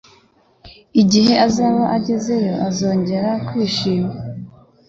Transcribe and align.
Igihe 1.01 1.33
azaba 1.47 1.83
agezeyo, 1.97 2.53
azongera 2.67 3.29
kwishima. 3.47 4.11